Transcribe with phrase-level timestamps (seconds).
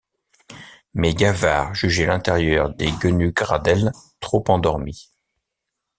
[0.95, 5.11] Mais Gavard jugeait l’intérieur des Quenu-Gradelle trop endormi.